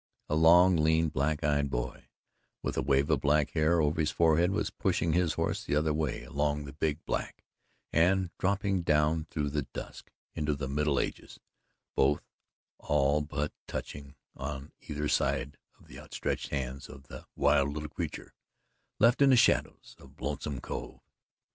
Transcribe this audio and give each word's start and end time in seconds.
A 0.29 0.35
long, 0.35 0.77
lean, 0.77 1.09
black 1.09 1.43
eyed 1.43 1.69
boy, 1.69 2.07
with 2.63 2.75
a 2.75 2.81
wave 2.81 3.11
of 3.11 3.21
black 3.21 3.51
hair 3.51 3.79
over 3.79 4.01
his 4.01 4.09
forehead, 4.09 4.49
was 4.49 4.71
pushing 4.71 5.13
his 5.13 5.33
horse 5.33 5.63
the 5.63 5.75
other 5.75 5.93
way 5.93 6.23
along 6.23 6.65
the 6.65 6.73
Big 6.73 7.05
Black 7.05 7.43
and 7.93 8.31
dropping 8.39 8.81
down 8.81 9.25
through 9.29 9.51
the 9.51 9.61
dusk 9.73 10.09
into 10.33 10.55
the 10.55 10.67
Middle 10.67 10.99
Ages 10.99 11.39
both 11.95 12.23
all 12.79 13.21
but 13.21 13.53
touching 13.67 14.15
on 14.35 14.71
either 14.87 15.07
side 15.07 15.59
the 15.79 15.99
outstretched 15.99 16.49
hands 16.49 16.89
of 16.89 17.03
the 17.03 17.27
wild 17.35 17.71
little 17.71 17.87
creature 17.89 18.33
left 18.97 19.21
in 19.21 19.29
the 19.29 19.35
shadows 19.35 19.95
of 19.99 20.19
Lonesome 20.19 20.61
Cove. 20.61 20.99